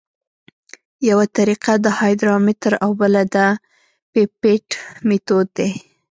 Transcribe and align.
یوه 1.09 1.25
طریقه 1.37 1.73
د 1.85 1.87
هایدرامتر 1.99 2.73
او 2.83 2.91
بله 3.01 3.21
د 3.35 3.37
پیپیټ 4.13 4.67
میتود 5.07 5.47
دی 5.57 5.69